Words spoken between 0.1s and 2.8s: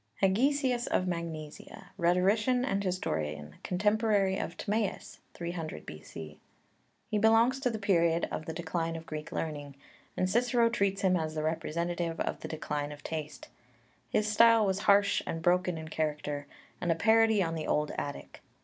HEGESIAS of Magnesia, rhetorician